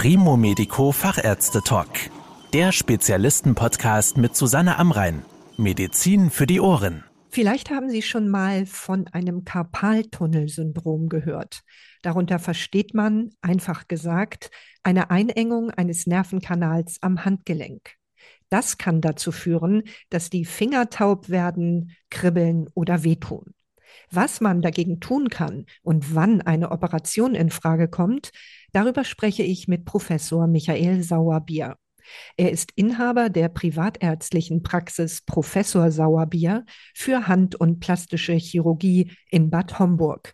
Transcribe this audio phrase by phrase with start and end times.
[0.00, 1.88] Primo Medico Fachärzte Talk.
[2.52, 5.24] Der Spezialisten-Podcast mit Susanne Amrein.
[5.56, 7.02] Medizin für die Ohren.
[7.30, 11.62] Vielleicht haben Sie schon mal von einem Karpaltunnelsyndrom gehört.
[12.02, 14.52] Darunter versteht man, einfach gesagt,
[14.84, 17.94] eine Einengung eines Nervenkanals am Handgelenk.
[18.50, 23.52] Das kann dazu führen, dass die Finger taub werden, kribbeln oder wehtun.
[24.10, 28.30] Was man dagegen tun kann und wann eine Operation in Frage kommt,
[28.72, 31.76] darüber spreche ich mit Professor Michael Sauerbier.
[32.36, 36.64] Er ist Inhaber der privatärztlichen Praxis Professor Sauerbier
[36.94, 40.32] für Hand- und plastische Chirurgie in Bad Homburg.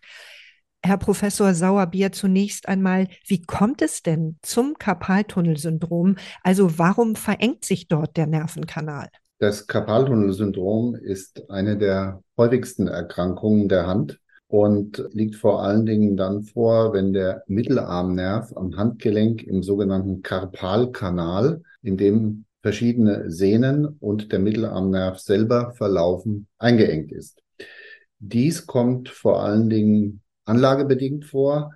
[0.83, 6.17] Herr Professor Sauerbier, zunächst einmal, wie kommt es denn zum Karpaltunnelsyndrom?
[6.43, 9.09] Also warum verengt sich dort der Nervenkanal?
[9.37, 16.43] Das Karpaltunnelsyndrom ist eine der häufigsten Erkrankungen der Hand und liegt vor allen Dingen dann
[16.43, 24.39] vor, wenn der Mittelarmnerv am Handgelenk im sogenannten Karpalkanal, in dem verschiedene Sehnen und der
[24.39, 27.41] Mittelarmnerv selber verlaufen, eingeengt ist.
[28.19, 31.73] Dies kommt vor allen Dingen anlagebedingt vor,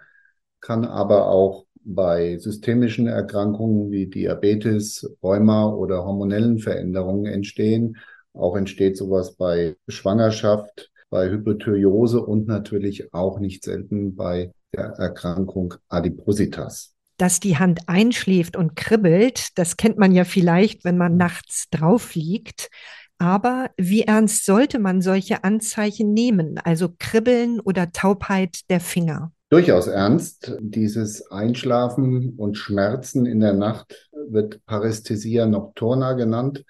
[0.61, 7.97] kann aber auch bei systemischen Erkrankungen wie Diabetes, Rheuma oder hormonellen Veränderungen entstehen.
[8.33, 15.73] Auch entsteht sowas bei Schwangerschaft, bei Hypothyreose und natürlich auch nicht selten bei der Erkrankung
[15.87, 16.93] Adipositas.
[17.17, 22.15] Dass die Hand einschläft und kribbelt, das kennt man ja vielleicht, wenn man nachts drauf
[22.15, 22.69] liegt.
[23.17, 29.33] Aber wie ernst sollte man solche Anzeichen nehmen, also Kribbeln oder Taubheit der Finger?
[29.50, 30.55] Durchaus ernst.
[30.59, 36.66] Dieses Einschlafen und Schmerzen in der Nacht wird Parästhesia nocturna genannt.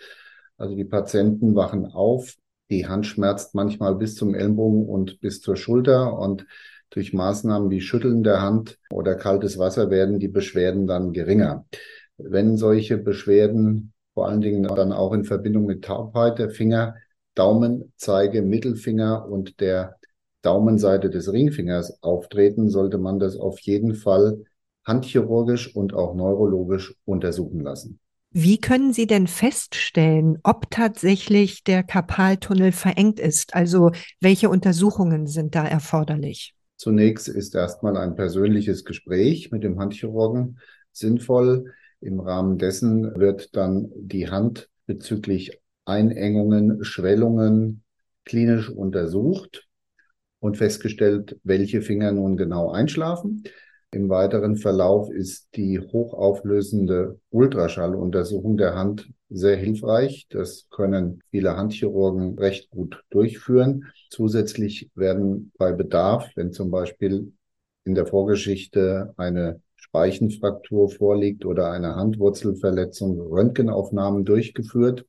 [0.57, 2.35] Also die Patienten wachen auf,
[2.69, 6.45] die Hand schmerzt manchmal bis zum Ellenbogen und bis zur Schulter und
[6.89, 11.65] durch Maßnahmen wie Schütteln der Hand oder kaltes Wasser werden die Beschwerden dann geringer.
[12.17, 16.95] Wenn solche Beschwerden vor allen Dingen dann auch in Verbindung mit Taubheit der Finger,
[17.35, 19.97] Daumen, Zeige, Mittelfinger und der
[20.41, 24.43] Daumenseite des Ringfingers auftreten, sollte man das auf jeden Fall
[24.85, 27.99] handchirurgisch und auch neurologisch untersuchen lassen.
[28.31, 33.55] Wie können Sie denn feststellen, ob tatsächlich der Karpaltunnel verengt ist?
[33.55, 33.91] Also
[34.21, 36.53] welche Untersuchungen sind da erforderlich?
[36.77, 40.59] Zunächst ist erstmal ein persönliches Gespräch mit dem Handchirurgen
[40.91, 41.73] sinnvoll.
[42.01, 47.83] Im Rahmen dessen wird dann die Hand bezüglich Einengungen, Schwellungen
[48.25, 49.68] klinisch untersucht
[50.39, 53.43] und festgestellt, welche Finger nun genau einschlafen.
[53.91, 60.27] Im weiteren Verlauf ist die hochauflösende Ultraschalluntersuchung der Hand sehr hilfreich.
[60.29, 63.85] Das können viele Handchirurgen recht gut durchführen.
[64.11, 67.33] Zusätzlich werden bei Bedarf, wenn zum Beispiel
[67.83, 75.05] in der Vorgeschichte eine Speichenfraktur vorliegt oder eine Handwurzelverletzung, Röntgenaufnahmen durchgeführt.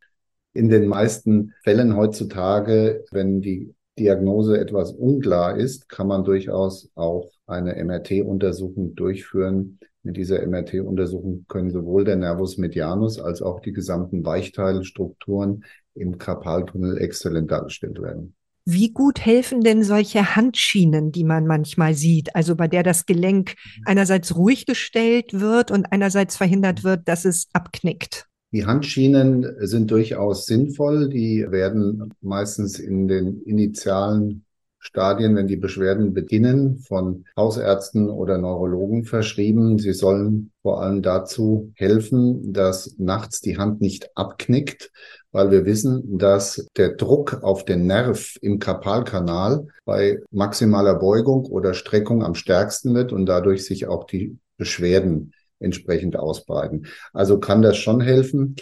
[0.55, 7.31] In den meisten Fällen heutzutage, wenn die Diagnose etwas unklar ist, kann man durchaus auch
[7.47, 9.79] eine MRT-Untersuchung durchführen.
[10.03, 16.97] Mit dieser MRT-Untersuchung können sowohl der Nervus medianus als auch die gesamten Weichteilstrukturen im Karpaltunnel
[16.97, 18.35] exzellent dargestellt werden.
[18.65, 23.55] Wie gut helfen denn solche Handschienen, die man manchmal sieht, also bei der das Gelenk
[23.85, 28.30] einerseits ruhig gestellt wird und einerseits verhindert wird, dass es abknickt?
[28.53, 31.09] Die Handschienen sind durchaus sinnvoll.
[31.09, 34.45] Die werden meistens in den initialen
[34.81, 39.79] Stadien, wenn die Beschwerden beginnen, von Hausärzten oder Neurologen verschrieben.
[39.79, 44.91] Sie sollen vor allem dazu helfen, dass nachts die Hand nicht abknickt,
[45.33, 51.75] weil wir wissen, dass der Druck auf den Nerv im Karpalkanal bei maximaler Beugung oder
[51.75, 56.87] Streckung am stärksten wird und dadurch sich auch die Beschwerden entsprechend ausbreiten.
[57.13, 58.57] Also kann das schon helfen.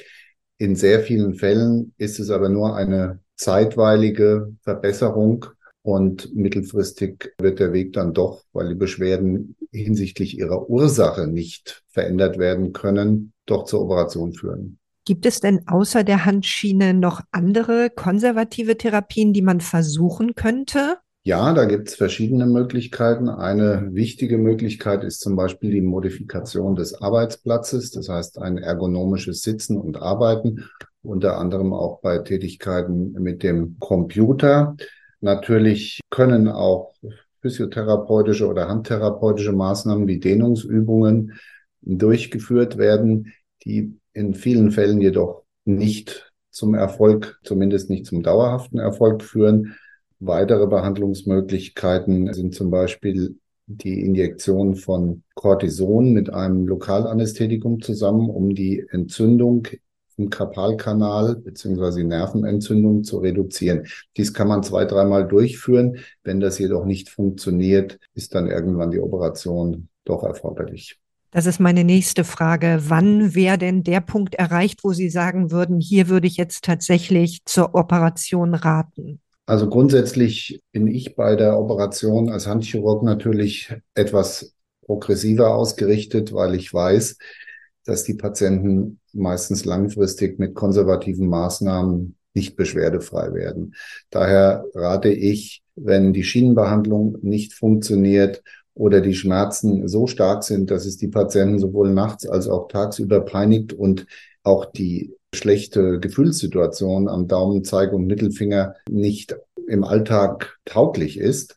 [0.58, 5.46] In sehr vielen Fällen ist es aber nur eine zeitweilige Verbesserung
[5.82, 12.38] und mittelfristig wird der Weg dann doch, weil die Beschwerden hinsichtlich ihrer Ursache nicht verändert
[12.38, 14.78] werden können, doch zur Operation führen.
[15.04, 20.98] Gibt es denn außer der Handschiene noch andere konservative Therapien, die man versuchen könnte?
[21.28, 23.28] Ja, da gibt es verschiedene Möglichkeiten.
[23.28, 29.76] Eine wichtige Möglichkeit ist zum Beispiel die Modifikation des Arbeitsplatzes, das heißt ein ergonomisches Sitzen
[29.76, 30.64] und Arbeiten,
[31.02, 34.74] unter anderem auch bei Tätigkeiten mit dem Computer.
[35.20, 36.94] Natürlich können auch
[37.42, 41.34] physiotherapeutische oder handtherapeutische Maßnahmen wie Dehnungsübungen
[41.82, 43.34] durchgeführt werden,
[43.66, 49.76] die in vielen Fällen jedoch nicht zum Erfolg, zumindest nicht zum dauerhaften Erfolg führen.
[50.20, 58.84] Weitere Behandlungsmöglichkeiten sind zum Beispiel die Injektion von Cortison mit einem Lokalanästhetikum zusammen, um die
[58.90, 59.68] Entzündung
[60.16, 63.86] im Karpalkanal beziehungsweise Nervenentzündung zu reduzieren.
[64.16, 65.98] Dies kann man zwei, dreimal durchführen.
[66.24, 70.98] Wenn das jedoch nicht funktioniert, ist dann irgendwann die Operation doch erforderlich.
[71.30, 72.78] Das ist meine nächste Frage.
[72.88, 77.42] Wann wäre denn der Punkt erreicht, wo Sie sagen würden, hier würde ich jetzt tatsächlich
[77.44, 79.20] zur Operation raten?
[79.48, 84.52] Also grundsätzlich bin ich bei der Operation als Handchirurg natürlich etwas
[84.84, 87.16] progressiver ausgerichtet, weil ich weiß,
[87.86, 93.74] dass die Patienten meistens langfristig mit konservativen Maßnahmen nicht beschwerdefrei werden.
[94.10, 98.42] Daher rate ich, wenn die Schienenbehandlung nicht funktioniert
[98.74, 103.22] oder die Schmerzen so stark sind, dass es die Patienten sowohl nachts als auch tagsüber
[103.22, 104.04] peinigt und
[104.42, 109.36] auch die schlechte Gefühlssituation am Daumen, Zeige und Mittelfinger nicht
[109.66, 111.54] im Alltag tauglich ist,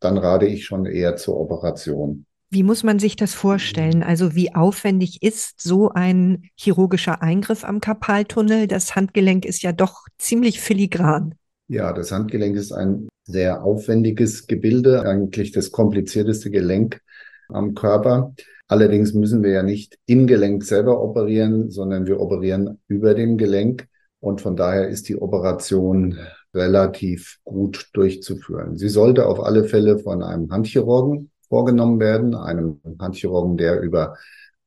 [0.00, 2.26] dann rate ich schon eher zur Operation.
[2.50, 4.02] Wie muss man sich das vorstellen?
[4.02, 8.68] Also wie aufwendig ist so ein chirurgischer Eingriff am Karpaltunnel?
[8.68, 11.34] Das Handgelenk ist ja doch ziemlich filigran.
[11.68, 17.00] Ja, das Handgelenk ist ein sehr aufwendiges Gebilde, eigentlich das komplizierteste Gelenk
[17.48, 18.34] am Körper.
[18.68, 23.86] Allerdings müssen wir ja nicht im Gelenk selber operieren, sondern wir operieren über dem Gelenk.
[24.18, 26.18] Und von daher ist die Operation
[26.52, 28.76] relativ gut durchzuführen.
[28.76, 34.16] Sie sollte auf alle Fälle von einem Handchirurgen vorgenommen werden, einem Handchirurgen, der über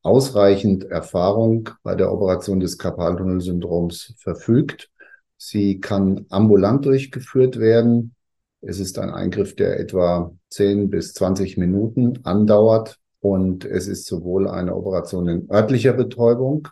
[0.01, 4.89] ausreichend Erfahrung bei der Operation des Karpaltunnelsyndroms verfügt.
[5.35, 8.15] Sie kann ambulant durchgeführt werden.
[8.61, 14.47] Es ist ein Eingriff, der etwa 10 bis 20 Minuten andauert und es ist sowohl
[14.47, 16.67] eine Operation in örtlicher Betäubung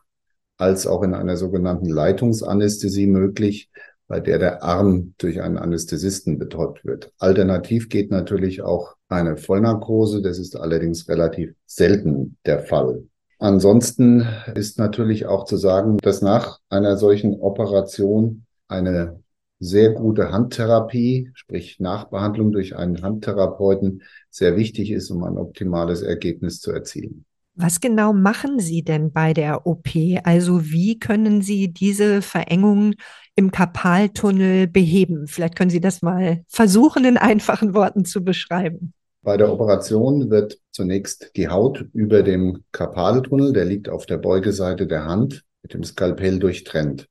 [0.58, 3.70] als auch in einer sogenannten Leitungsanästhesie möglich,
[4.08, 7.12] bei der der Arm durch einen Anästhesisten betäubt wird.
[7.20, 10.22] Alternativ geht natürlich auch eine Vollnarkose.
[10.22, 13.04] Das ist allerdings relativ selten der Fall.
[13.40, 19.20] Ansonsten ist natürlich auch zu sagen, dass nach einer solchen Operation eine
[19.60, 26.60] sehr gute Handtherapie, sprich Nachbehandlung durch einen Handtherapeuten, sehr wichtig ist, um ein optimales Ergebnis
[26.60, 27.26] zu erzielen.
[27.60, 29.90] Was genau machen Sie denn bei der OP?
[30.24, 32.94] Also wie können Sie diese Verengung
[33.36, 35.26] im Karpaltunnel beheben?
[35.26, 38.94] Vielleicht können Sie das mal versuchen, in einfachen Worten zu beschreiben.
[39.24, 44.86] Bei der Operation wird zunächst die Haut über dem Karpaltunnel, der liegt auf der Beugeseite
[44.86, 47.08] der Hand, mit dem Skalpell durchtrennt.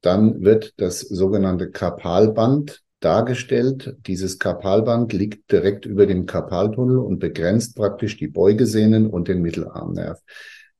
[0.00, 3.96] Dann wird das sogenannte Karpalband dargestellt.
[4.06, 10.20] Dieses Karpalband liegt direkt über dem Karpaltunnel und begrenzt praktisch die Beugesehnen und den Mittelarmnerv.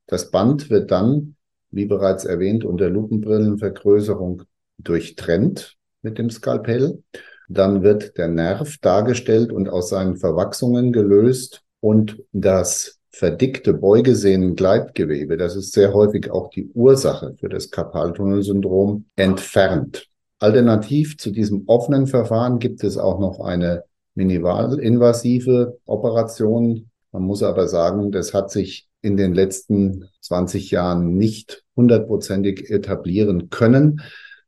[0.06, 1.36] Das Band wird dann,
[1.70, 4.42] wie bereits erwähnt, unter Lupenbrillenvergrößerung
[4.78, 7.02] durchtrennt mit dem Skalpell.
[7.48, 15.56] Dann wird der Nerv dargestellt und aus seinen Verwachsungen gelöst und das verdickte Beugesehnengleitgewebe, das
[15.56, 20.06] ist sehr häufig auch die Ursache für das Karpaltunnelsyndrom, entfernt.
[20.38, 23.84] Alternativ zu diesem offenen Verfahren gibt es auch noch eine
[24.14, 26.90] minimalinvasive Operation.
[27.12, 33.50] Man muss aber sagen, das hat sich in den letzten 20 Jahren nicht hundertprozentig etablieren
[33.50, 34.02] können,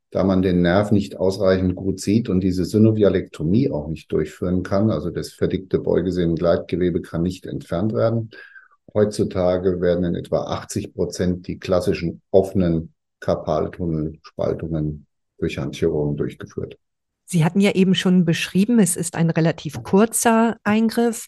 [0.09, 4.91] da man den Nerv nicht ausreichend gut sieht und diese Synovialektomie auch nicht durchführen kann.
[4.91, 8.29] Also das verdickte Beugesehnengleitgewebe kann nicht entfernt werden.
[8.93, 15.05] Heutzutage werden in etwa 80 Prozent die klassischen offenen Karpaltunnelspaltungen
[15.37, 16.77] durch Handchirurgen durchgeführt.
[17.25, 21.27] Sie hatten ja eben schon beschrieben, es ist ein relativ kurzer Eingriff.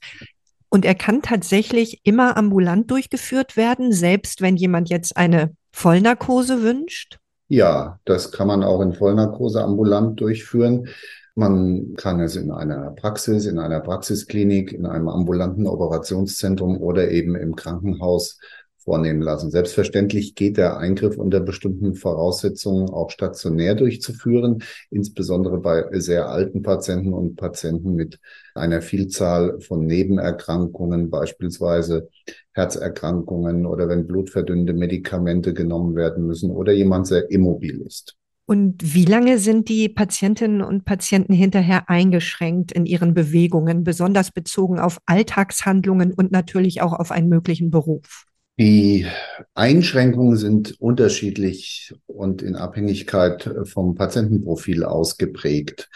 [0.69, 7.19] Und er kann tatsächlich immer ambulant durchgeführt werden, selbst wenn jemand jetzt eine Vollnarkose wünscht?
[7.47, 10.89] Ja, das kann man auch in Vollnarkose ambulant durchführen.
[11.37, 17.35] Man kann es in einer Praxis, in einer Praxisklinik, in einem ambulanten Operationszentrum oder eben
[17.35, 18.39] im Krankenhaus
[18.77, 19.51] vornehmen lassen.
[19.51, 27.11] Selbstverständlich geht der Eingriff unter bestimmten Voraussetzungen auch stationär durchzuführen, insbesondere bei sehr alten Patienten
[27.11, 28.19] und Patienten mit
[28.53, 32.07] einer Vielzahl von Nebenerkrankungen, beispielsweise
[32.53, 38.15] Herzerkrankungen oder wenn blutverdünnende Medikamente genommen werden müssen oder jemand sehr immobil ist.
[38.47, 44.79] Und wie lange sind die Patientinnen und Patienten hinterher eingeschränkt in ihren Bewegungen, besonders bezogen
[44.79, 48.25] auf Alltagshandlungen und natürlich auch auf einen möglichen Beruf?
[48.57, 49.05] Die
[49.53, 55.89] Einschränkungen sind unterschiedlich und in Abhängigkeit vom Patientenprofil ausgeprägt.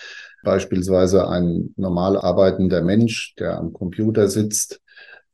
[0.43, 4.81] Beispielsweise ein normal arbeitender Mensch, der am Computer sitzt,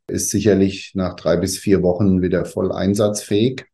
[0.07, 3.65] ist sicherlich nach drei bis vier Wochen wieder voll einsatzfähig.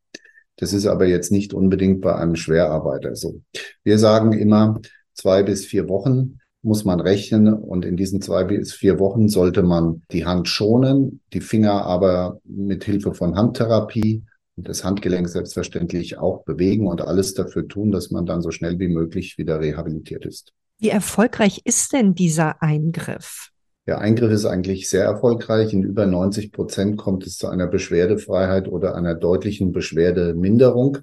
[0.62, 3.42] Das ist aber jetzt nicht unbedingt bei einem Schwerarbeiter so.
[3.84, 4.80] Wir sagen immer
[5.16, 9.64] zwei bis vier Wochen muss man rechnen und in diesen zwei bis vier Wochen sollte
[9.64, 14.24] man die Hand schonen, die Finger aber mit Hilfe von Handtherapie
[14.56, 18.78] und das Handgelenk selbstverständlich auch bewegen und alles dafür tun, dass man dann so schnell
[18.78, 20.54] wie möglich wieder rehabilitiert ist.
[20.78, 23.51] Wie erfolgreich ist denn dieser Eingriff?
[23.88, 25.74] Der Eingriff ist eigentlich sehr erfolgreich.
[25.74, 31.00] In über 90 Prozent kommt es zu einer Beschwerdefreiheit oder einer deutlichen Beschwerdeminderung.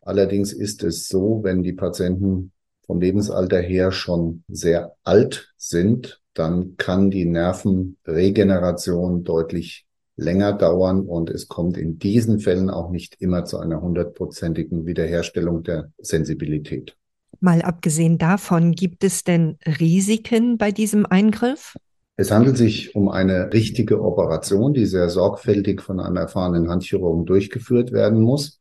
[0.00, 2.52] Allerdings ist es so, wenn die Patienten
[2.86, 11.30] vom Lebensalter her schon sehr alt sind, dann kann die Nervenregeneration deutlich länger dauern und
[11.30, 16.96] es kommt in diesen Fällen auch nicht immer zu einer hundertprozentigen Wiederherstellung der Sensibilität.
[17.40, 21.74] Mal abgesehen davon, gibt es denn Risiken bei diesem Eingriff?
[22.16, 27.90] Es handelt sich um eine richtige Operation, die sehr sorgfältig von einem erfahrenen Handchirurgen durchgeführt
[27.90, 28.60] werden muss.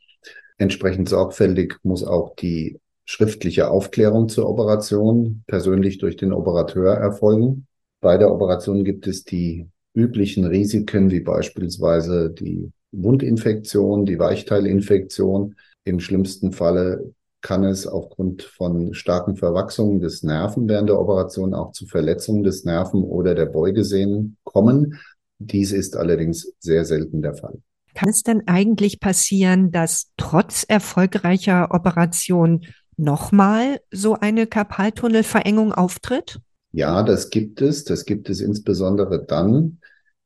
[0.57, 7.67] Entsprechend sorgfältig muss auch die schriftliche Aufklärung zur Operation persönlich durch den Operateur erfolgen.
[8.01, 15.55] Bei der Operation gibt es die üblichen Risiken, wie beispielsweise die Wundinfektion, die Weichteilinfektion.
[15.85, 21.73] Im schlimmsten Falle kann es aufgrund von starken Verwachsungen des Nerven während der Operation auch
[21.73, 24.99] zu Verletzungen des Nerven oder der Beugesehnen kommen.
[25.37, 27.59] Dies ist allerdings sehr selten der Fall.
[27.93, 32.65] Kann es denn eigentlich passieren, dass trotz erfolgreicher Operation
[32.97, 36.39] nochmal so eine Karpaltunnelverengung auftritt?
[36.71, 37.83] Ja, das gibt es.
[37.83, 39.79] Das gibt es insbesondere dann,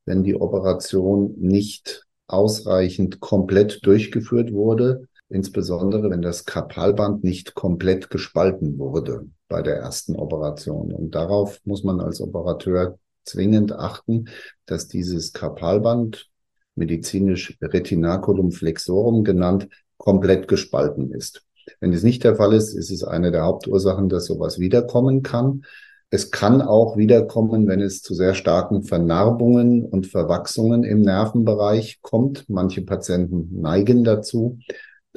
[0.05, 8.77] wenn die Operation nicht ausreichend komplett durchgeführt wurde, insbesondere wenn das Karpalband nicht komplett gespalten
[8.77, 10.91] wurde bei der ersten Operation.
[10.91, 14.29] Und darauf muss man als Operateur zwingend achten,
[14.65, 16.29] dass dieses Karpalband,
[16.75, 19.67] medizinisch Retinaculum flexorum genannt,
[19.97, 21.43] komplett gespalten ist.
[21.79, 25.63] Wenn es nicht der Fall ist, ist es eine der Hauptursachen, dass sowas wiederkommen kann.
[26.09, 32.45] Es kann auch wiederkommen, wenn es zu sehr starken Vernarbungen und Verwachsungen im Nervenbereich kommt.
[32.47, 34.59] Manche Patienten neigen dazu.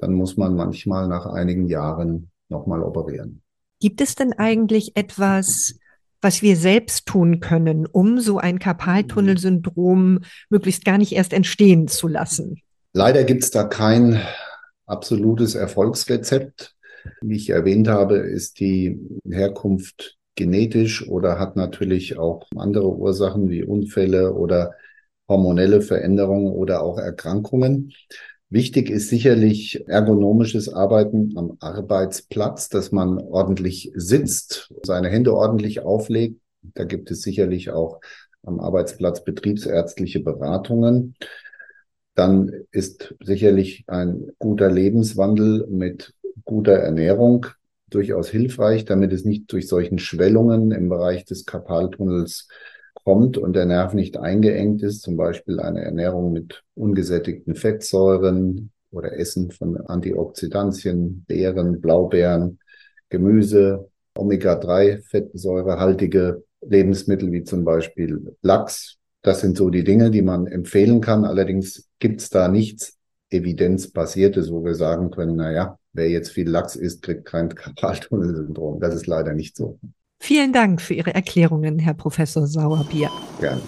[0.01, 3.43] Dann muss man manchmal nach einigen Jahren nochmal operieren.
[3.81, 5.75] Gibt es denn eigentlich etwas,
[6.23, 12.09] was wir selbst tun können, um so ein Karpaltunnelsyndrom möglichst gar nicht erst entstehen zu
[12.09, 12.61] lassen?
[12.93, 14.21] Leider gibt es da kein
[14.87, 16.75] absolutes Erfolgsrezept.
[17.21, 23.63] Wie ich erwähnt habe, ist die Herkunft genetisch oder hat natürlich auch andere Ursachen wie
[23.63, 24.73] Unfälle oder
[25.29, 27.93] hormonelle Veränderungen oder auch Erkrankungen.
[28.53, 36.41] Wichtig ist sicherlich ergonomisches Arbeiten am Arbeitsplatz, dass man ordentlich sitzt, seine Hände ordentlich auflegt.
[36.63, 38.01] Da gibt es sicherlich auch
[38.43, 41.15] am Arbeitsplatz betriebsärztliche Beratungen.
[42.17, 46.13] Dann ist sicherlich ein guter Lebenswandel mit
[46.45, 47.47] guter Ernährung
[47.89, 52.49] durchaus hilfreich, damit es nicht durch solchen Schwellungen im Bereich des Karpaltunnels
[53.05, 59.17] kommt und der Nerv nicht eingeengt ist, zum Beispiel eine Ernährung mit ungesättigten Fettsäuren oder
[59.17, 62.59] Essen von Antioxidantien, Beeren, Blaubeeren,
[63.09, 68.99] Gemüse, Omega-3-fettsäurehaltige Lebensmittel wie zum Beispiel Lachs.
[69.23, 71.25] Das sind so die Dinge, die man empfehlen kann.
[71.25, 72.99] Allerdings gibt es da nichts
[73.31, 78.81] Evidenzbasiertes, wo wir sagen können, na ja, wer jetzt viel Lachs isst, kriegt kein Karpaltunnelsyndrom.
[78.81, 79.79] Das ist leider nicht so.
[80.21, 83.11] Vielen Dank für Ihre Erklärungen, Herr Professor Sauerbier.
[83.41, 83.63] Gerne.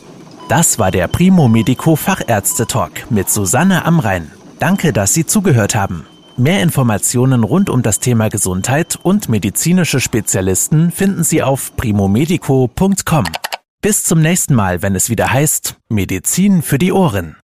[0.48, 4.30] Das war der Primo Medico Fachärzte Talk mit Susanne Amrein.
[4.58, 6.06] Danke, dass Sie zugehört haben.
[6.36, 13.24] Mehr Informationen rund um das Thema Gesundheit und medizinische Spezialisten finden Sie auf primomedico.com.
[13.80, 17.36] Bis zum nächsten Mal, wenn es wieder heißt Medizin für die Ohren.